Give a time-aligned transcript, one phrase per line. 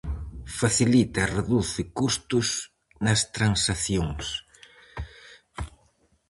[0.59, 2.47] Facilita e reduce custos
[3.05, 4.23] nas transaccións.